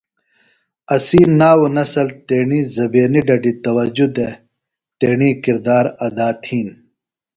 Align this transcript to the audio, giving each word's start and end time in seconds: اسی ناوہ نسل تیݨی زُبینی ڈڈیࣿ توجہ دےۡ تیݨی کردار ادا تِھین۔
اسی 0.95 1.21
ناوہ 1.39 1.67
نسل 1.75 2.07
تیݨی 2.27 2.59
زُبینی 2.75 3.21
ڈڈیࣿ 3.27 3.59
توجہ 3.63 4.07
دےۡ 4.15 4.35
تیݨی 4.99 5.31
کردار 5.43 5.85
ادا 6.05 6.27
تِھین۔ 6.43 6.67